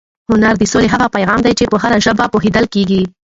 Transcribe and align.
هنر 0.29 0.53
د 0.57 0.63
سولې 0.71 0.87
هغه 0.93 1.07
پیغام 1.15 1.39
دی 1.45 1.53
چې 1.59 1.65
په 1.71 1.77
هره 1.83 1.97
ژبه 2.05 2.25
پوهېدل 2.33 2.65
کېږي. 2.73 3.01